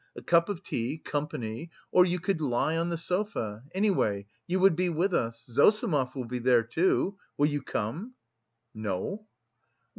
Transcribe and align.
a 0.15 0.21
cup 0.23 0.49
of 0.49 0.63
tea, 0.63 0.97
company.... 0.97 1.69
Or 1.91 2.05
you 2.07 2.17
could 2.19 2.41
lie 2.41 2.75
on 2.75 2.89
the 2.89 2.97
sofa 2.97 3.63
any 3.71 3.91
way 3.91 4.25
you 4.47 4.59
would 4.59 4.75
be 4.75 4.89
with 4.89 5.13
us.... 5.13 5.45
Zossimov 5.45 6.15
will 6.15 6.25
be 6.25 6.39
there 6.39 6.63
too. 6.63 7.19
Will 7.37 7.45
you 7.49 7.61
come?" 7.61 8.15
"No." 8.73 9.27